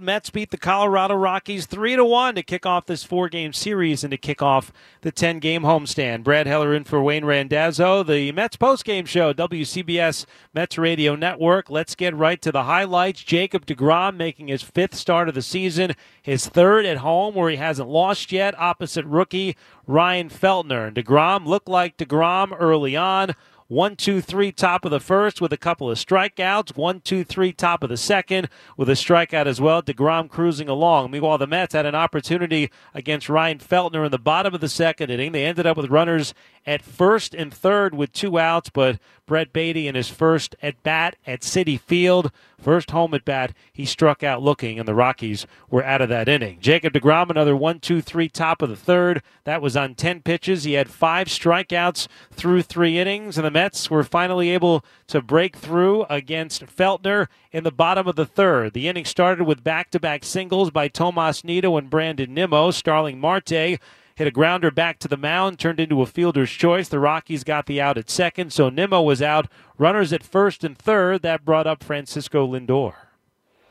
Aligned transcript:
Mets 0.00 0.30
beat 0.30 0.52
the 0.52 0.56
Colorado 0.56 1.14
Rockies 1.14 1.66
3 1.66 1.96
to 1.96 2.04
1 2.04 2.36
to 2.36 2.42
kick 2.44 2.64
off 2.64 2.86
this 2.86 3.02
four-game 3.02 3.52
series 3.52 4.04
and 4.04 4.12
to 4.12 4.16
kick 4.16 4.40
off 4.40 4.72
the 5.00 5.10
10-game 5.10 5.62
homestand. 5.62 6.22
Brad 6.22 6.46
Heller 6.46 6.72
in 6.72 6.84
for 6.84 7.02
Wayne 7.02 7.24
Randazzo, 7.24 8.04
the 8.04 8.30
Mets 8.30 8.56
post-game 8.56 9.06
show, 9.06 9.32
WCBS 9.32 10.24
Mets 10.54 10.78
Radio 10.78 11.16
Network. 11.16 11.68
Let's 11.68 11.96
get 11.96 12.14
right 12.14 12.40
to 12.42 12.52
the 12.52 12.62
highlights. 12.62 13.24
Jacob 13.24 13.66
DeGrom 13.66 14.16
making 14.16 14.46
his 14.46 14.62
fifth 14.62 14.94
start 14.94 15.28
of 15.28 15.34
the 15.34 15.42
season, 15.42 15.94
his 16.22 16.46
third 16.46 16.86
at 16.86 16.98
home 16.98 17.34
where 17.34 17.50
he 17.50 17.56
hasn't 17.56 17.88
lost 17.88 18.30
yet, 18.30 18.58
opposite 18.58 19.04
rookie 19.04 19.56
Ryan 19.86 20.28
Feltner. 20.28 20.86
And 20.86 20.96
DeGrom 20.96 21.44
looked 21.44 21.68
like 21.68 21.96
DeGrom 21.96 22.56
early 22.56 22.96
on. 22.96 23.34
One, 23.70 23.96
two, 23.96 24.22
three, 24.22 24.50
top 24.50 24.86
of 24.86 24.90
the 24.90 24.98
first 24.98 25.42
with 25.42 25.52
a 25.52 25.58
couple 25.58 25.90
of 25.90 25.98
strikeouts. 25.98 26.74
One, 26.74 27.02
two, 27.02 27.22
three, 27.22 27.52
top 27.52 27.82
of 27.82 27.90
the 27.90 27.98
second 27.98 28.48
with 28.78 28.88
a 28.88 28.94
strikeout 28.94 29.44
as 29.44 29.60
well. 29.60 29.82
DeGrom 29.82 30.30
cruising 30.30 30.70
along. 30.70 31.10
Meanwhile, 31.10 31.36
the 31.36 31.46
Mets 31.46 31.74
had 31.74 31.84
an 31.84 31.94
opportunity 31.94 32.70
against 32.94 33.28
Ryan 33.28 33.58
Feltner 33.58 34.06
in 34.06 34.10
the 34.10 34.18
bottom 34.18 34.54
of 34.54 34.62
the 34.62 34.70
second 34.70 35.10
inning. 35.10 35.32
They 35.32 35.44
ended 35.44 35.66
up 35.66 35.76
with 35.76 35.90
runners 35.90 36.32
at 36.66 36.82
first 36.82 37.34
and 37.34 37.52
third 37.52 37.94
with 37.94 38.12
two 38.12 38.38
outs, 38.38 38.70
but 38.70 38.98
Brett 39.26 39.52
Baty 39.52 39.86
in 39.86 39.94
his 39.94 40.08
first 40.08 40.56
at 40.62 40.82
bat 40.82 41.16
at 41.26 41.42
Citi 41.42 41.78
Field, 41.78 42.32
first 42.60 42.90
home 42.90 43.14
at 43.14 43.24
bat, 43.24 43.52
he 43.72 43.84
struck 43.84 44.22
out 44.22 44.42
looking, 44.42 44.78
and 44.78 44.88
the 44.88 44.94
Rockies 44.94 45.46
were 45.70 45.84
out 45.84 46.00
of 46.00 46.08
that 46.08 46.28
inning. 46.28 46.58
Jacob 46.60 46.94
DeGrom, 46.94 47.30
another 47.30 47.54
one, 47.56 47.78
two, 47.78 48.00
three, 48.00 48.28
top 48.28 48.62
of 48.62 48.70
the 48.70 48.76
third. 48.76 49.22
That 49.44 49.62
was 49.62 49.76
on 49.76 49.94
10 49.94 50.22
pitches. 50.22 50.64
He 50.64 50.72
had 50.72 50.90
five 50.90 51.28
strikeouts 51.28 52.08
through 52.32 52.62
three 52.62 52.98
innings, 52.98 53.36
and 53.36 53.46
the 53.46 53.50
Mets 53.50 53.90
were 53.90 54.02
finally 54.02 54.50
able 54.50 54.84
to 55.08 55.20
break 55.20 55.56
through 55.56 56.04
against 56.04 56.64
Feltner 56.66 57.28
in 57.52 57.64
the 57.64 57.70
bottom 57.70 58.08
of 58.08 58.16
the 58.16 58.26
third. 58.26 58.72
The 58.72 58.88
inning 58.88 59.04
started 59.04 59.46
with 59.46 59.62
back 59.62 59.90
to 59.90 60.00
back 60.00 60.24
singles 60.24 60.70
by 60.70 60.88
Tomas 60.88 61.44
Nido 61.44 61.76
and 61.76 61.90
Brandon 61.90 62.32
Nimmo. 62.32 62.70
Starling 62.70 63.20
Marte 63.20 63.78
hit 64.18 64.26
a 64.26 64.32
grounder 64.32 64.72
back 64.72 64.98
to 64.98 65.06
the 65.06 65.16
mound, 65.16 65.60
turned 65.60 65.78
into 65.78 66.02
a 66.02 66.06
fielder's 66.06 66.50
choice. 66.50 66.88
The 66.88 66.98
Rockies 66.98 67.44
got 67.44 67.66
the 67.66 67.80
out 67.80 67.96
at 67.96 68.10
second, 68.10 68.52
so 68.52 68.68
Nimmo 68.68 69.00
was 69.00 69.22
out. 69.22 69.46
Runners 69.78 70.12
at 70.12 70.24
first 70.24 70.64
and 70.64 70.76
third. 70.76 71.22
That 71.22 71.44
brought 71.44 71.68
up 71.68 71.84
Francisco 71.84 72.44
Lindor. 72.44 72.94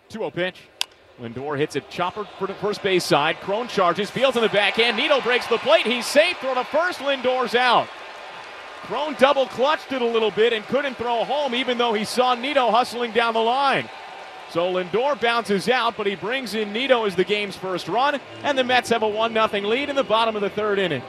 2 0.08 0.20
0 0.20 0.32
pitch. 0.32 0.56
Lindor 1.22 1.58
hits 1.58 1.76
it 1.76 1.90
chopper 1.90 2.26
for 2.40 2.48
the 2.48 2.54
first 2.56 2.82
base 2.82 3.04
side. 3.04 3.42
Cron 3.42 3.68
charges, 3.68 4.10
fields 4.10 4.38
in 4.38 4.44
the 4.44 4.50
backhand. 4.50 4.96
Nido 4.96 5.20
breaks 5.20 5.48
the 5.48 5.58
plate. 5.58 5.86
He's 5.86 6.06
safe. 6.06 6.38
Throw 6.38 6.54
to 6.54 6.64
first. 6.64 7.00
Lindor's 7.00 7.54
out. 7.54 7.90
Cron 8.84 9.18
double 9.20 9.48
clutched 9.48 9.92
it 9.92 10.02
a 10.02 10.06
little 10.06 10.32
bit 10.32 10.54
and 10.54 10.64
couldn't 10.68 10.96
throw 10.96 11.26
home, 11.26 11.54
even 11.56 11.78
though 11.78 11.92
he 11.92 12.06
saw 12.06 12.36
Nido 12.36 12.72
hustling 12.72 13.12
down 13.12 13.34
the 13.34 13.42
line. 13.42 13.90
So 14.50 14.72
Lindor 14.74 15.20
bounces 15.20 15.68
out, 15.68 15.98
but 15.98 16.08
he 16.08 16.16
brings 16.16 16.56
in 16.56 16.72
Nido 16.72 17.04
as 17.06 17.16
the 17.16 17.24
game's 17.24 17.56
first 17.56 17.88
run, 17.88 18.20
and 18.44 18.58
the 18.58 18.64
Mets 18.64 18.90
have 18.90 19.04
a 19.04 19.08
1 19.08 19.34
0 19.34 19.48
lead 19.68 19.90
in 19.90 19.96
the 19.96 20.04
bottom 20.04 20.36
of 20.36 20.42
the 20.42 20.50
third 20.50 20.80
inning. 20.80 21.04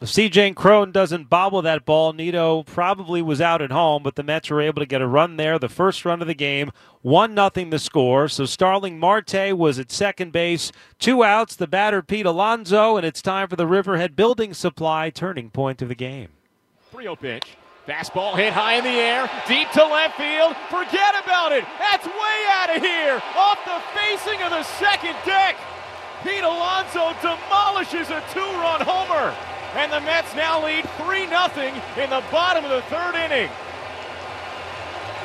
If 0.00 0.08
CJ 0.08 0.54
Cron 0.56 0.92
doesn't 0.92 1.28
bobble 1.28 1.60
that 1.60 1.84
ball, 1.84 2.14
Nido 2.14 2.62
probably 2.62 3.20
was 3.20 3.38
out 3.42 3.60
at 3.60 3.70
home, 3.70 4.02
but 4.02 4.14
the 4.14 4.22
Mets 4.22 4.48
were 4.48 4.62
able 4.62 4.80
to 4.80 4.86
get 4.86 5.02
a 5.02 5.06
run 5.06 5.36
there, 5.36 5.58
the 5.58 5.68
first 5.68 6.06
run 6.06 6.22
of 6.22 6.26
the 6.26 6.32
game, 6.32 6.70
1 7.02 7.34
nothing 7.34 7.68
the 7.68 7.78
score. 7.78 8.26
So 8.26 8.46
Starling 8.46 8.98
Marte 8.98 9.54
was 9.54 9.78
at 9.78 9.92
second 9.92 10.32
base, 10.32 10.72
two 10.98 11.22
outs, 11.22 11.54
the 11.54 11.66
batter 11.66 12.00
Pete 12.00 12.24
Alonso, 12.24 12.96
and 12.96 13.04
it's 13.04 13.20
time 13.20 13.46
for 13.48 13.56
the 13.56 13.66
Riverhead 13.66 14.16
Building 14.16 14.54
Supply 14.54 15.10
turning 15.10 15.50
point 15.50 15.82
of 15.82 15.88
the 15.88 15.94
game. 15.94 16.30
3 16.92 17.04
0 17.04 17.16
pitch. 17.16 17.58
Fastball 17.90 18.36
hit 18.36 18.52
high 18.52 18.78
in 18.78 18.84
the 18.84 19.02
air, 19.02 19.26
deep 19.48 19.68
to 19.72 19.82
left 19.82 20.14
field. 20.14 20.54
Forget 20.70 21.18
about 21.18 21.50
it. 21.50 21.66
That's 21.74 22.06
way 22.06 22.38
out 22.54 22.70
of 22.70 22.78
here, 22.80 23.18
off 23.34 23.58
the 23.66 23.82
facing 23.98 24.40
of 24.46 24.54
the 24.54 24.62
second 24.78 25.16
deck. 25.26 25.56
Pete 26.22 26.44
Alonso 26.44 27.10
demolishes 27.18 28.14
a 28.14 28.22
two-run 28.30 28.86
homer, 28.86 29.34
and 29.74 29.90
the 29.90 29.98
Mets 30.06 30.36
now 30.36 30.64
lead 30.64 30.88
3 31.02 31.26
0 31.26 31.74
in 31.98 32.10
the 32.14 32.22
bottom 32.30 32.62
of 32.64 32.70
the 32.70 32.82
third 32.82 33.16
inning. 33.16 33.50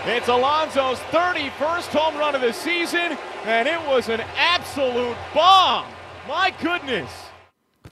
It's 0.06 0.28
Alonso's 0.28 0.98
31st 1.14 1.94
home 1.94 2.18
run 2.18 2.34
of 2.34 2.42
the 2.42 2.52
season, 2.52 3.16
and 3.46 3.68
it 3.68 3.80
was 3.86 4.10
an 4.10 4.22
absolute 4.38 5.18
bomb. 5.36 5.86
My 6.28 6.52
goodness. 6.64 7.25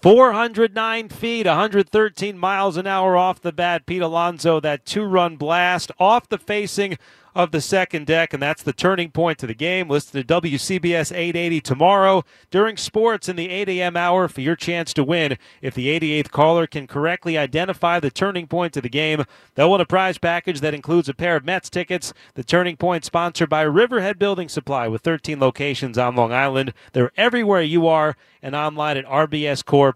409 0.04 1.08
feet, 1.08 1.46
113 1.46 2.38
miles 2.38 2.76
an 2.76 2.86
hour 2.86 3.16
off 3.16 3.40
the 3.40 3.54
bat. 3.54 3.86
Pete 3.86 4.02
Alonso, 4.02 4.60
that 4.60 4.86
two 4.86 5.06
run 5.06 5.38
blast 5.38 5.94
off 5.98 6.28
the 6.28 6.38
facing 6.38 6.98
of 7.36 7.52
the 7.52 7.62
second 7.62 8.08
deck, 8.08 8.34
and 8.34 8.42
that's 8.42 8.64
the 8.64 8.74
turning 8.74 9.12
point 9.12 9.38
to 9.40 9.48
the 9.48 9.54
game. 9.54 9.90
Listen 9.90 10.22
to 10.22 10.42
WCBS 10.42 11.12
880 11.12 11.62
tomorrow 11.62 12.24
during 12.52 12.78
sports 12.78 13.28
in 13.28 13.36
the 13.36 13.50
8 13.50 13.70
a.m. 13.70 13.98
hour 13.98 14.28
for 14.28 14.42
your 14.42 14.56
chance 14.56 14.94
to 14.94 15.04
win. 15.04 15.38
If 15.62 15.74
the 15.74 15.88
88th 16.00 16.32
caller 16.32 16.68
can 16.68 16.88
correctly 16.88 17.38
identify 17.38 18.00
the 18.00 18.12
turning 18.12 18.48
point 18.48 18.74
to 18.74 18.82
the 18.82 18.90
game, 18.90 19.26
they'll 19.56 19.72
win 19.72 19.82
a 19.82 19.86
prize 19.86 20.18
package 20.18 20.60
that 20.62 20.74
includes 20.74 21.10
a 21.10 21.14
pair 21.14 21.36
of 21.36 21.46
Mets 21.46 21.70
tickets. 21.70 22.14
The 22.36 22.44
turning 22.44 22.78
point 22.78 23.06
sponsored 23.06 23.50
by 23.50 23.62
Riverhead 23.64 24.20
Building 24.20 24.50
Supply 24.50 24.88
with 24.88 25.02
13 25.02 25.40
locations 25.40 25.98
on 25.98 26.16
Long 26.16 26.32
Island. 26.32 26.74
They're 26.94 27.12
everywhere 27.18 27.62
you 27.62 27.88
are 27.88 28.16
and 28.42 28.56
online 28.56 28.98
at 28.98 29.06
rbscorp.com. 29.06 29.96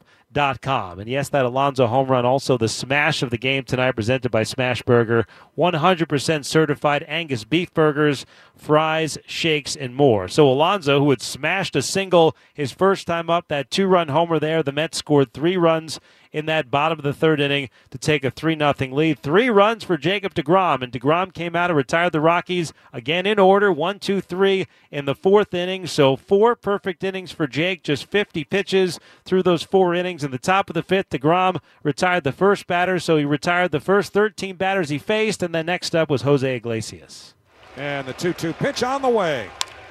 And 1.00 1.08
yes, 1.08 1.30
that 1.30 1.46
Alonso 1.46 1.88
home 1.88 2.10
run, 2.10 2.26
also 2.26 2.58
the 2.58 2.68
smash 2.68 3.24
of 3.24 3.30
the 3.30 3.38
game 3.38 3.64
tonight, 3.64 3.94
presented 3.94 4.30
by 4.30 4.44
Smash 4.44 4.82
Burger. 4.84 5.26
100% 5.58 6.46
certified 6.46 7.06
Angus 7.08 7.44
beef 7.44 7.74
burgers, 7.74 8.26
fries, 8.60 9.18
shakes, 9.26 9.76
and 9.76 9.96
more. 9.96 10.28
So 10.28 10.50
Alonso, 10.50 11.00
who 11.00 11.10
had 11.10 11.22
smashed 11.22 11.76
a 11.76 11.82
single 11.82 12.36
his 12.54 12.72
first 12.72 13.08
time 13.08 13.30
up, 13.30 13.48
that 13.48 13.72
two 13.72 13.88
run 13.88 14.10
homer 14.10 14.40
there, 14.40 14.64
the 14.64 14.72
Mets 14.72 14.98
scored 14.98 15.34
three 15.34 15.58
runs 15.58 16.00
in 16.32 16.46
that 16.46 16.70
bottom 16.70 17.00
of 17.00 17.04
the 17.04 17.14
third 17.14 17.40
inning 17.40 17.70
to 17.90 17.98
take 17.98 18.24
a 18.24 18.32
3 18.32 18.58
0 18.58 18.74
lead. 18.92 19.20
Three 19.20 19.50
runs 19.50 19.84
for 19.84 19.98
Jacob 19.98 20.34
DeGrom, 20.34 20.82
and 20.82 20.92
DeGrom 20.92 21.34
came 21.34 21.56
out 21.56 21.70
and 21.70 21.78
retired 21.78 22.14
the 22.14 22.22
Rockies 22.22 22.74
again 22.94 23.26
in 23.26 23.40
order 23.40 23.72
one, 23.72 24.00
two, 24.00 24.22
three 24.22 24.68
in 24.92 25.06
the 25.06 25.16
fourth 25.16 25.54
inning. 25.54 25.88
So 25.88 26.16
four 26.16 26.56
perfect 26.56 27.04
innings 27.04 27.32
for 27.32 27.48
Jake, 27.48 27.84
just 27.84 28.06
50 28.06 28.44
pitches 28.44 29.00
through 29.26 29.44
those 29.44 29.64
four 29.64 29.96
innings. 29.96 30.24
In 30.24 30.32
the 30.32 30.38
top 30.38 30.70
of 30.70 30.74
the 30.74 30.84
fifth, 30.84 31.10
DeGrom 31.10 31.60
retired 31.84 32.24
the 32.24 32.32
first 32.32 32.68
batter, 32.68 33.00
so 33.00 33.18
he 33.18 33.26
retired 33.26 33.72
the 33.72 33.80
first 33.80 34.14
13 34.14 34.56
batters 34.56 34.90
he 34.90 34.98
faced, 34.98 35.42
and 35.42 35.54
then 35.54 35.66
next 35.66 35.96
up 35.96 36.10
was 36.10 36.22
Jose 36.22 36.56
Iglesias. 36.56 37.34
And 37.78 38.08
the 38.08 38.14
2 38.14 38.34
2 38.34 38.54
pitch 38.54 38.84
on 38.84 39.02
the 39.02 39.10
way. 39.10 39.50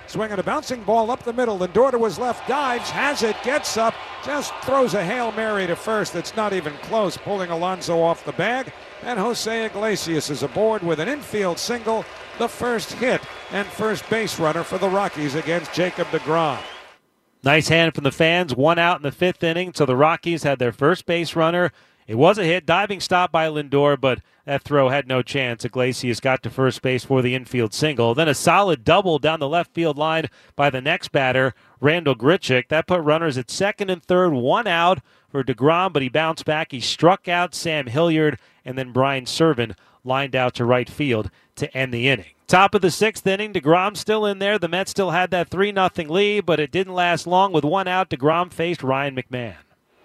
Swinging 0.09 0.39
a 0.39 0.43
bouncing 0.43 0.83
ball 0.85 1.11
up 1.11 1.23
the 1.23 1.33
middle. 1.33 1.59
Lindor 1.59 1.91
to 1.91 2.05
his 2.05 2.19
left 2.19 2.49
dives, 2.49 2.91
has 2.91 3.23
it, 3.23 3.37
gets 3.43 3.77
up, 3.77 3.95
just 4.25 4.55
throws 4.63 4.95
a 4.95 5.05
Hail 5.05 5.33
Mary 5.33 5.67
to 5.67 5.75
first 5.75 6.13
that's 6.13 6.37
not 6.37 6.53
even 6.53 6.73
close, 6.83 7.17
pulling 7.17 7.51
Alonso 7.51 8.01
off 8.01 8.25
the 8.25 8.33
bag. 8.33 8.73
And 9.03 9.19
Jose 9.19 9.67
Iglesias 9.67 10.31
is 10.31 10.43
aboard 10.43 10.83
with 10.83 11.01
an 11.01 11.09
infield 11.09 11.59
single, 11.59 12.05
the 12.39 12.49
first 12.49 12.93
hit 12.93 13.21
and 13.51 13.67
first 13.67 14.09
base 14.09 14.39
runner 14.39 14.63
for 14.63 14.79
the 14.79 14.89
Rockies 14.89 15.35
against 15.35 15.73
Jacob 15.73 16.07
DeGrom. 16.09 16.59
Nice 17.43 17.69
hand 17.69 17.95
from 17.95 18.05
the 18.05 18.13
fans. 18.13 18.55
One 18.55 18.79
out 18.79 18.97
in 18.97 19.03
the 19.03 19.13
fifth 19.13 19.43
inning, 19.43 19.73
so 19.75 19.87
the 19.87 19.97
Rockies 19.97 20.43
had 20.43 20.59
their 20.59 20.73
first 20.73 21.07
base 21.07 21.37
runner. 21.37 21.73
It 22.07 22.15
was 22.15 22.39
a 22.39 22.45
hit, 22.45 22.67
diving 22.67 23.01
stop 23.01 23.33
by 23.33 23.49
Lindor, 23.49 24.01
but 24.01 24.21
that 24.45 24.63
throw 24.63 24.91
had 24.91 25.09
no 25.09 25.23
chance. 25.23 25.65
Iglesias 25.65 26.21
got 26.21 26.41
to 26.45 26.51
first 26.51 26.81
base 26.81 27.05
for 27.05 27.21
the 27.21 27.35
infield 27.35 27.75
single. 27.75 28.15
Then 28.15 28.29
a 28.29 28.35
solid 28.35 28.85
double 28.85 29.19
down 29.19 29.41
the 29.41 29.49
left 29.49 29.75
field 29.75 29.99
line 29.99 30.29
by 30.55 30.71
the 30.71 30.81
next 30.81 31.11
batter, 31.11 31.53
Randall 31.81 32.15
Grichuk. 32.15 32.69
That 32.69 32.87
put 32.87 33.01
runners 33.01 33.37
at 33.37 33.51
second 33.51 33.91
and 33.91 34.03
third, 34.05 34.33
one 34.33 34.69
out 34.69 35.01
for 35.29 35.43
DeGrom, 35.43 35.93
but 35.93 36.03
he 36.03 36.09
bounced 36.09 36.45
back. 36.45 36.71
He 36.71 36.81
struck 36.81 37.27
out 37.27 37.57
Sam 37.57 37.89
Hilliard, 37.89 38.39
and 38.65 38.79
then 38.79 38.93
Brian 38.93 39.27
Serven 39.27 39.75
lined 40.05 40.37
out 40.37 40.55
to 40.55 40.65
right 40.65 40.89
field 40.89 41.31
to 41.57 41.77
end 41.77 41.93
the 41.93 42.09
inning. 42.09 42.27
Top 42.47 42.77
of 42.77 42.83
the 42.83 42.93
sixth 42.93 43.27
inning, 43.27 43.53
DeGrom 43.53 43.97
still 43.97 44.25
in 44.25 44.39
there. 44.39 44.61
The 44.61 44.69
Mets 44.69 44.93
still 44.93 45.11
had 45.11 45.33
that 45.33 45.49
3 45.49 45.73
0 45.73 45.91
lead, 46.09 46.47
but 46.47 46.61
it 46.61 46.71
didn't 46.71 46.95
last 46.95 47.27
long. 47.27 47.53
With 47.53 47.65
one 47.65 47.89
out, 47.89 48.11
DeGrom 48.11 48.53
faced 48.53 48.85
Ryan 48.85 49.17
McMahon. 49.17 49.57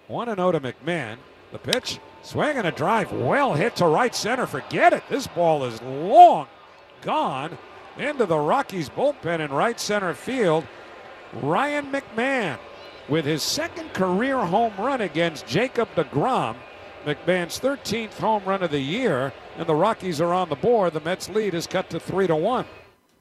1 0.07 0.36
0 0.36 0.51
to 0.54 0.59
McMahon. 0.59 1.18
The 1.51 1.59
pitch, 1.59 2.00
swing 2.21 2.57
and 2.57 2.68
a 2.68 2.71
drive, 2.71 3.12
well 3.12 3.53
hit 3.53 3.75
to 3.77 3.88
right 3.88 4.15
center. 4.15 4.45
Forget 4.45 4.94
it. 4.94 5.03
This 5.09 5.27
ball 5.27 5.65
is 5.65 5.81
long 5.81 6.48
gone 7.01 7.57
into 7.98 8.25
the 8.25 8.38
Rockies 8.38 8.89
bullpen 8.89 9.39
in 9.39 9.51
right 9.51 9.80
center 9.80 10.13
field. 10.13 10.65
Ryan 11.33 11.92
McMahon 11.92 12.57
with 13.09 13.25
his 13.25 13.44
second 13.44 13.94
career 13.94 14.38
home 14.38 14.74
run 14.77 15.01
against 15.01 15.45
Jacob 15.45 15.89
DeGrom. 15.95 16.56
McMahon's 17.06 17.59
13th 17.59 18.13
home 18.19 18.44
run 18.45 18.63
of 18.63 18.71
the 18.71 18.80
year, 18.80 19.33
and 19.57 19.68
the 19.68 19.75
Rockies 19.75 20.21
are 20.21 20.33
on 20.33 20.50
the 20.50 20.56
board. 20.56 20.94
The 20.94 21.00
Mets 21.01 21.30
lead 21.30 21.54
is 21.54 21.68
cut 21.68 21.89
to 21.89 22.00
3 22.00 22.27
to 22.27 22.36
1. 22.36 22.65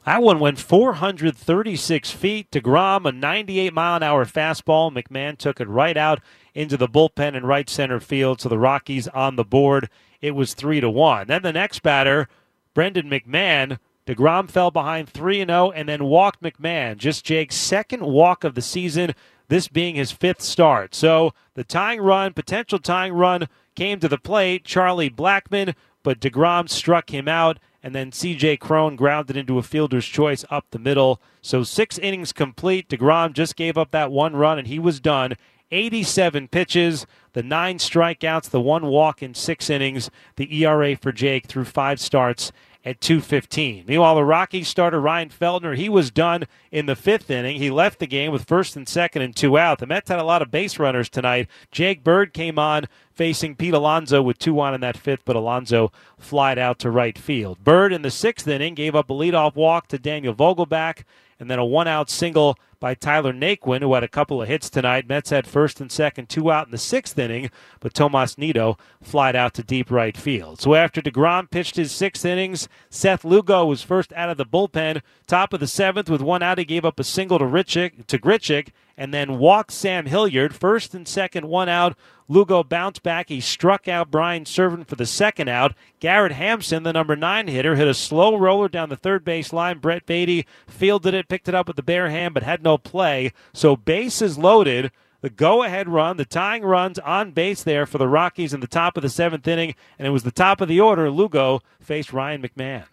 That 0.05 0.21
one 0.23 0.39
went 0.39 0.59
436 0.59 2.11
feet. 2.11 2.51
DeGrom, 2.51 3.05
a 3.07 3.11
98 3.11 3.73
mile 3.73 3.97
an 3.97 4.03
hour 4.03 4.25
fastball. 4.25 4.91
McMahon 4.91 5.37
took 5.37 5.59
it 5.59 5.67
right 5.67 5.97
out 5.97 6.21
into 6.53 6.77
the 6.77 6.87
bullpen 6.87 7.35
in 7.35 7.45
right 7.45 7.69
center 7.69 7.99
field. 7.99 8.41
So 8.41 8.49
the 8.49 8.57
Rockies 8.57 9.07
on 9.09 9.35
the 9.35 9.43
board. 9.43 9.89
It 10.21 10.31
was 10.31 10.53
3 10.53 10.81
to 10.81 10.89
1. 10.89 11.27
Then 11.27 11.41
the 11.41 11.53
next 11.53 11.81
batter, 11.81 12.27
Brendan 12.73 13.09
McMahon. 13.09 13.79
DeGrom 14.07 14.49
fell 14.49 14.71
behind 14.71 15.09
3 15.09 15.45
0 15.45 15.71
and 15.71 15.87
then 15.87 16.05
walked 16.05 16.41
McMahon. 16.41 16.97
Just 16.97 17.25
Jake's 17.25 17.55
second 17.55 18.03
walk 18.03 18.43
of 18.43 18.55
the 18.55 18.61
season, 18.61 19.13
this 19.47 19.67
being 19.67 19.95
his 19.95 20.11
fifth 20.11 20.41
start. 20.41 20.95
So 20.95 21.33
the 21.53 21.63
tying 21.63 22.01
run, 22.01 22.33
potential 22.33 22.79
tying 22.79 23.13
run, 23.13 23.47
came 23.75 23.99
to 23.99 24.07
the 24.07 24.17
plate. 24.17 24.65
Charlie 24.65 25.09
Blackmon, 25.09 25.75
but 26.03 26.19
DeGrom 26.19 26.69
struck 26.69 27.11
him 27.11 27.27
out 27.27 27.57
and 27.83 27.95
then 27.95 28.11
C.J. 28.11 28.57
Cron 28.57 28.95
grounded 28.95 29.35
into 29.35 29.57
a 29.57 29.63
fielder's 29.63 30.05
choice 30.05 30.45
up 30.49 30.65
the 30.69 30.79
middle. 30.79 31.21
So 31.41 31.63
six 31.63 31.97
innings 31.97 32.31
complete. 32.31 32.89
DeGrom 32.89 33.33
just 33.33 33.55
gave 33.55 33.77
up 33.77 33.91
that 33.91 34.11
one 34.11 34.35
run, 34.35 34.59
and 34.59 34.67
he 34.67 34.79
was 34.79 34.99
done. 34.99 35.35
87 35.71 36.47
pitches, 36.49 37.05
the 37.33 37.43
nine 37.43 37.77
strikeouts, 37.77 38.49
the 38.49 38.61
one 38.61 38.87
walk 38.87 39.23
in 39.23 39.33
six 39.33 39.69
innings. 39.69 40.09
The 40.35 40.63
ERA 40.63 40.95
for 40.95 41.11
Jake 41.11 41.47
through 41.47 41.65
five 41.65 41.99
starts 41.99 42.51
at 42.83 42.99
215. 42.99 43.85
Meanwhile, 43.87 44.15
the 44.15 44.25
Rockies 44.25 44.67
starter 44.67 44.99
Ryan 44.99 45.29
Feltner, 45.29 45.77
he 45.77 45.87
was 45.87 46.09
done 46.09 46.45
in 46.71 46.87
the 46.87 46.95
fifth 46.95 47.29
inning. 47.29 47.57
He 47.57 47.69
left 47.69 47.99
the 47.99 48.07
game 48.07 48.31
with 48.31 48.47
first 48.47 48.75
and 48.75 48.89
second 48.89 49.21
and 49.21 49.35
two 49.35 49.57
out. 49.57 49.79
The 49.79 49.85
Mets 49.85 50.09
had 50.09 50.19
a 50.19 50.23
lot 50.23 50.41
of 50.41 50.49
base 50.49 50.79
runners 50.79 51.09
tonight. 51.09 51.47
Jake 51.71 52.03
Bird 52.03 52.33
came 52.33 52.57
on 52.57 52.87
facing 53.13 53.55
Pete 53.55 53.73
Alonso 53.73 54.21
with 54.21 54.39
two 54.39 54.59
on 54.59 54.73
in 54.73 54.81
that 54.81 54.97
fifth, 54.97 55.21
but 55.25 55.35
Alonso 55.35 55.91
flied 56.17 56.57
out 56.57 56.79
to 56.79 56.89
right 56.89 57.17
field. 57.17 57.63
Bird 57.63 57.93
in 57.93 58.01
the 58.01 58.11
sixth 58.11 58.47
inning 58.47 58.73
gave 58.73 58.95
up 58.95 59.09
a 59.09 59.13
leadoff 59.13 59.55
walk 59.55 59.87
to 59.89 59.99
Daniel 59.99 60.33
Vogelbach 60.33 61.03
and 61.39 61.49
then 61.49 61.59
a 61.59 61.65
one 61.65 61.87
out 61.87 62.09
single 62.09 62.57
by 62.81 62.95
Tyler 62.95 63.31
Naquin, 63.31 63.79
who 63.79 63.93
had 63.93 64.03
a 64.03 64.09
couple 64.09 64.41
of 64.41 64.49
hits 64.49 64.69
tonight. 64.69 65.07
Mets 65.07 65.29
had 65.29 65.47
first 65.47 65.79
and 65.79 65.89
second, 65.89 66.27
two 66.27 66.51
out 66.51 66.65
in 66.65 66.71
the 66.71 66.77
sixth 66.77 67.17
inning, 67.17 67.49
but 67.79 67.93
Tomas 67.93 68.37
Nido 68.37 68.77
flied 69.01 69.35
out 69.37 69.53
to 69.53 69.63
deep 69.63 69.89
right 69.89 70.17
field. 70.17 70.59
So 70.59 70.75
after 70.75 71.01
DeGrom 71.01 71.49
pitched 71.49 71.77
his 71.77 71.93
sixth 71.93 72.25
innings, 72.25 72.67
Seth 72.89 73.23
Lugo 73.23 73.65
was 73.65 73.83
first 73.83 74.11
out 74.13 74.29
of 74.29 74.37
the 74.37 74.45
bullpen. 74.45 75.01
Top 75.27 75.53
of 75.53 75.61
the 75.61 75.67
seventh, 75.67 76.09
with 76.09 76.21
one 76.21 76.43
out, 76.43 76.57
he 76.57 76.65
gave 76.65 76.83
up 76.83 76.99
a 76.99 77.05
single 77.05 77.39
to 77.39 77.45
Richik, 77.45 78.07
to 78.07 78.17
Grichuk, 78.17 78.69
and 78.97 79.13
then 79.13 79.39
walked 79.39 79.71
Sam 79.71 80.07
Hilliard. 80.07 80.53
First 80.53 80.93
and 80.93 81.07
second, 81.07 81.47
one 81.47 81.69
out. 81.69 81.95
Lugo 82.27 82.63
bounced 82.63 83.03
back. 83.03 83.27
He 83.27 83.41
struck 83.41 83.87
out 83.87 84.11
Brian 84.11 84.45
Serven 84.45 84.85
for 84.85 84.95
the 84.95 85.05
second 85.05 85.49
out. 85.49 85.73
Garrett 85.99 86.31
Hampson, 86.31 86.83
the 86.83 86.93
number 86.93 87.15
nine 87.15 87.47
hitter, 87.47 87.75
hit 87.75 87.87
a 87.87 87.93
slow 87.93 88.37
roller 88.37 88.69
down 88.69 88.89
the 88.89 88.95
third 88.95 89.25
base 89.25 89.51
line. 89.51 89.79
Brett 89.79 90.05
Baty 90.05 90.45
fielded 90.65 91.13
it, 91.13 91.27
picked 91.27 91.49
it 91.49 91.55
up 91.55 91.67
with 91.67 91.75
the 91.75 91.83
bare 91.83 92.09
hand, 92.09 92.33
but 92.33 92.43
had 92.43 92.63
no 92.63 92.70
play. 92.77 93.31
So 93.53 93.75
bases 93.75 94.37
loaded. 94.37 94.91
The 95.21 95.29
go 95.29 95.61
ahead 95.61 95.87
run, 95.87 96.17
the 96.17 96.25
tying 96.25 96.63
runs 96.63 96.97
on 96.97 97.31
base 97.31 97.61
there 97.61 97.85
for 97.85 97.99
the 97.99 98.07
Rockies 98.07 98.53
in 98.53 98.59
the 98.59 98.67
top 98.67 98.97
of 98.97 99.03
the 99.03 99.09
seventh 99.09 99.47
inning, 99.47 99.75
and 99.99 100.07
it 100.07 100.11
was 100.11 100.23
the 100.23 100.31
top 100.31 100.61
of 100.61 100.67
the 100.67 100.79
order. 100.81 101.11
Lugo 101.11 101.61
faced 101.79 102.11
Ryan 102.11 102.41
McMahon. 102.41 102.85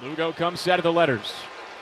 Lugo 0.00 0.30
comes 0.30 0.60
set 0.60 0.78
of 0.78 0.84
the 0.84 0.92
letters. 0.92 1.32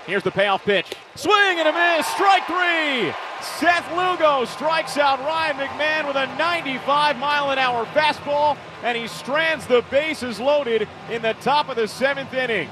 Here's 0.06 0.22
the 0.22 0.30
payoff 0.30 0.64
pitch. 0.64 0.94
Swing 1.14 1.58
and 1.58 1.68
a 1.68 1.72
miss. 1.72 2.06
Strike 2.06 2.46
three. 2.46 3.12
Seth 3.40 3.88
Lugo 3.94 4.44
strikes 4.44 4.96
out 4.98 5.20
Ryan 5.20 5.56
McMahon 5.56 6.06
with 6.06 6.16
a 6.16 6.26
95 6.36 7.16
mile 7.18 7.50
an 7.50 7.58
hour 7.58 7.84
fastball, 7.86 8.56
and 8.82 8.98
he 8.98 9.06
strands 9.06 9.66
the 9.66 9.84
bases 9.90 10.40
loaded 10.40 10.88
in 11.10 11.22
the 11.22 11.34
top 11.34 11.68
of 11.68 11.76
the 11.76 11.86
seventh 11.86 12.34
inning. 12.34 12.68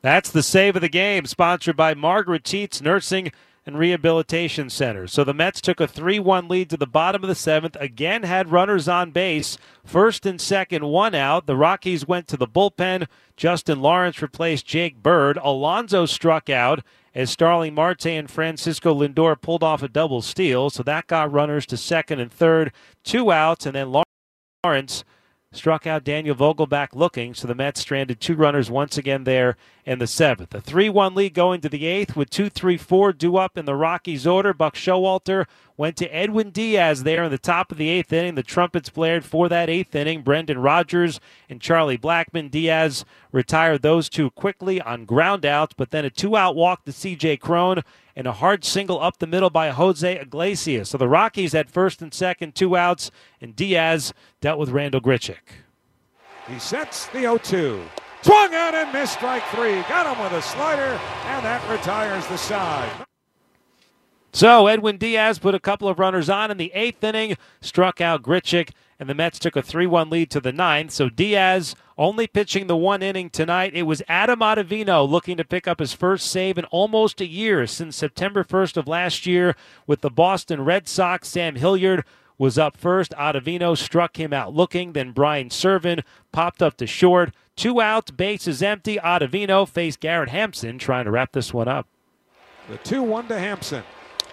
That's 0.00 0.30
the 0.30 0.42
save 0.42 0.76
of 0.76 0.82
the 0.82 0.88
game, 0.88 1.26
sponsored 1.26 1.76
by 1.76 1.94
Margaret 1.94 2.44
Tietz 2.44 2.80
Nursing 2.80 3.32
and 3.66 3.78
Rehabilitation 3.78 4.70
Center. 4.70 5.06
So 5.06 5.24
the 5.24 5.34
Mets 5.34 5.60
took 5.60 5.80
a 5.80 5.88
3 5.88 6.20
1 6.20 6.48
lead 6.48 6.70
to 6.70 6.76
the 6.76 6.86
bottom 6.86 7.22
of 7.22 7.28
the 7.28 7.34
seventh, 7.34 7.76
again 7.80 8.22
had 8.22 8.52
runners 8.52 8.88
on 8.88 9.10
base, 9.10 9.58
first 9.84 10.24
and 10.24 10.40
second, 10.40 10.86
one 10.86 11.14
out. 11.14 11.46
The 11.46 11.56
Rockies 11.56 12.06
went 12.06 12.28
to 12.28 12.36
the 12.36 12.46
bullpen. 12.46 13.08
Justin 13.36 13.82
Lawrence 13.82 14.22
replaced 14.22 14.66
Jake 14.66 15.02
Bird. 15.02 15.38
Alonso 15.42 16.06
struck 16.06 16.48
out 16.48 16.82
as 17.14 17.30
Starling 17.30 17.74
Marte 17.74 18.06
and 18.06 18.30
Francisco 18.30 18.94
Lindor 18.94 19.40
pulled 19.40 19.62
off 19.62 19.82
a 19.82 19.88
double 19.88 20.22
steal. 20.22 20.70
So 20.70 20.82
that 20.84 21.08
got 21.08 21.32
runners 21.32 21.66
to 21.66 21.76
second 21.76 22.20
and 22.20 22.32
third, 22.32 22.72
two 23.04 23.30
outs, 23.32 23.66
and 23.66 23.74
then 23.74 24.02
Lawrence 24.64 25.04
struck 25.52 25.86
out 25.86 26.04
Daniel 26.04 26.34
Vogelbach 26.34 26.88
looking, 26.92 27.34
so 27.34 27.46
the 27.46 27.54
Mets 27.54 27.80
stranded 27.80 28.20
two 28.20 28.34
runners 28.34 28.70
once 28.70 28.98
again 28.98 29.24
there 29.24 29.56
in 29.84 29.98
the 29.98 30.06
seventh. 30.06 30.54
A 30.54 30.60
3 30.60 30.88
1 30.88 31.14
lead 31.14 31.34
going 31.34 31.60
to 31.62 31.68
the 31.68 31.86
eighth 31.86 32.16
with 32.16 32.30
2 32.30 32.50
3 32.50 32.76
4 32.76 33.12
due 33.12 33.36
up 33.36 33.56
in 33.56 33.64
the 33.64 33.74
Rockies 33.74 34.26
order. 34.26 34.52
Buck 34.52 34.74
Showalter 34.74 35.46
went 35.78 35.96
to 35.96 36.14
Edwin 36.14 36.50
Diaz 36.50 37.04
there 37.04 37.22
in 37.22 37.30
the 37.30 37.38
top 37.38 37.72
of 37.72 37.78
the 37.78 37.88
eighth 37.88 38.12
inning. 38.12 38.34
The 38.34 38.42
trumpets 38.42 38.90
blared 38.90 39.24
for 39.24 39.48
that 39.48 39.70
eighth 39.70 39.94
inning. 39.94 40.20
Brendan 40.22 40.58
Rodgers 40.58 41.20
and 41.48 41.62
Charlie 41.62 41.96
Blackmon. 41.96 42.50
Diaz 42.50 43.06
retired 43.32 43.80
those 43.80 44.10
two 44.10 44.28
quickly 44.30 44.80
on 44.82 45.06
ground 45.06 45.46
outs, 45.46 45.74
but 45.74 45.90
then 45.90 46.04
a 46.04 46.10
two 46.10 46.36
out 46.36 46.56
walk 46.56 46.84
to 46.84 46.90
CJ 46.90 47.40
Cron 47.40 47.82
and 48.14 48.26
a 48.26 48.32
hard 48.32 48.64
single 48.64 49.00
up 49.00 49.18
the 49.18 49.26
middle 49.26 49.50
by 49.50 49.70
Jose 49.70 50.20
Iglesias. 50.20 50.90
So 50.90 50.98
the 50.98 51.08
Rockies 51.08 51.52
had 51.52 51.70
first 51.70 52.02
and 52.02 52.12
second, 52.12 52.56
two 52.56 52.76
outs, 52.76 53.12
and 53.40 53.54
Diaz 53.54 54.12
dealt 54.40 54.58
with 54.58 54.70
Randall 54.70 55.00
Grichuk. 55.00 55.36
He 56.48 56.58
sets 56.58 57.06
the 57.06 57.20
0 57.20 57.38
2. 57.38 57.82
Swung 58.22 58.52
out 58.52 58.74
and 58.74 58.92
missed 58.92 59.12
strike 59.12 59.44
three. 59.54 59.80
Got 59.82 60.12
him 60.12 60.22
with 60.22 60.32
a 60.32 60.42
slider, 60.42 60.98
and 61.26 61.44
that 61.44 61.62
retires 61.70 62.26
the 62.26 62.36
side. 62.36 63.07
So 64.32 64.66
Edwin 64.66 64.98
Diaz 64.98 65.38
put 65.38 65.54
a 65.54 65.60
couple 65.60 65.88
of 65.88 65.98
runners 65.98 66.28
on 66.28 66.50
in 66.50 66.58
the 66.58 66.72
eighth 66.74 67.02
inning, 67.02 67.36
struck 67.60 68.00
out 68.00 68.22
Grichuk, 68.22 68.70
and 69.00 69.08
the 69.08 69.14
Mets 69.14 69.38
took 69.38 69.56
a 69.56 69.62
3 69.62 69.86
1 69.86 70.10
lead 70.10 70.30
to 70.30 70.40
the 70.40 70.52
ninth. 70.52 70.90
So 70.90 71.08
Diaz 71.08 71.74
only 71.96 72.26
pitching 72.26 72.66
the 72.66 72.76
one 72.76 73.02
inning 73.02 73.30
tonight. 73.30 73.74
It 73.74 73.82
was 73.82 74.02
Adam 74.08 74.40
Ottavino 74.40 75.08
looking 75.08 75.36
to 75.36 75.44
pick 75.44 75.66
up 75.66 75.80
his 75.80 75.92
first 75.92 76.30
save 76.30 76.58
in 76.58 76.64
almost 76.66 77.20
a 77.20 77.26
year 77.26 77.66
since 77.66 77.96
September 77.96 78.44
1st 78.44 78.76
of 78.76 78.88
last 78.88 79.26
year 79.26 79.56
with 79.86 80.00
the 80.00 80.10
Boston 80.10 80.64
Red 80.64 80.88
Sox. 80.88 81.28
Sam 81.28 81.56
Hilliard 81.56 82.04
was 82.38 82.56
up 82.56 82.76
first. 82.76 83.12
Ottavino 83.12 83.76
struck 83.76 84.18
him 84.18 84.32
out 84.32 84.54
looking. 84.54 84.92
Then 84.92 85.10
Brian 85.12 85.50
Serven 85.50 86.02
popped 86.30 86.62
up 86.62 86.76
to 86.76 86.86
short. 86.86 87.32
Two 87.56 87.80
outs, 87.80 88.12
bases 88.12 88.62
empty. 88.62 88.96
Ottavino 88.96 89.68
faced 89.68 89.98
Garrett 89.98 90.28
Hampson 90.28 90.78
trying 90.78 91.06
to 91.06 91.10
wrap 91.10 91.32
this 91.32 91.52
one 91.52 91.66
up. 91.66 91.88
The 92.70 92.76
2 92.78 93.02
1 93.02 93.28
to 93.28 93.38
Hampson. 93.38 93.82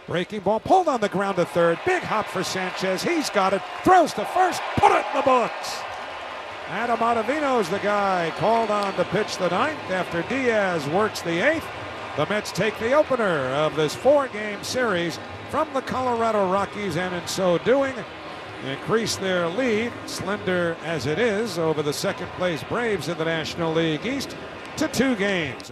Breaking 0.08 0.42
ball, 0.42 0.60
pulled 0.60 0.88
on 0.88 1.02
the 1.02 1.10
ground 1.10 1.38
to 1.38 1.46
third. 1.46 1.80
Big 1.86 2.04
hop 2.04 2.28
for 2.28 2.44
Sanchez. 2.44 3.02
He's 3.02 3.30
got 3.32 3.54
it. 3.54 3.62
Throws 3.84 4.14
to 4.14 4.26
first. 4.26 4.62
Put 4.78 4.92
it 4.92 5.06
in 5.08 5.16
the 5.16 5.24
books. 5.24 5.80
Adam 6.68 7.00
Ottavino's 7.00 7.70
the 7.70 7.80
guy 7.80 8.32
called 8.38 8.70
on 8.70 8.94
to 8.96 9.06
pitch 9.06 9.38
the 9.38 9.50
ninth 9.50 9.80
after 9.90 10.22
Diaz 10.24 10.88
works 10.90 11.22
the 11.22 11.48
eighth. 11.48 11.66
The 12.18 12.26
Mets 12.28 12.52
take 12.52 12.78
the 12.80 12.94
opener 12.94 13.48
of 13.48 13.76
this 13.76 13.96
four 13.96 14.28
game 14.28 14.64
series 14.64 15.20
from 15.50 15.72
the 15.74 15.82
Colorado 15.82 16.52
Rockies, 16.52 16.98
and 16.98 17.14
in 17.14 17.28
so 17.28 17.58
doing, 17.60 17.94
increase 18.66 19.16
their 19.16 19.48
lead, 19.48 19.92
slender 20.06 20.76
as 20.84 21.06
it 21.06 21.20
is, 21.20 21.60
over 21.60 21.84
the 21.84 21.94
second 21.94 22.28
place 22.30 22.64
Braves 22.64 23.10
in 23.10 23.18
the 23.18 23.26
National 23.26 23.74
League 23.74 24.06
East 24.06 24.36
to 24.78 24.88
two 24.88 25.16
games. 25.16 25.72